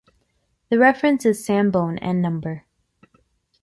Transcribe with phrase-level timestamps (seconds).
[0.69, 2.65] The reference is Sambon and number.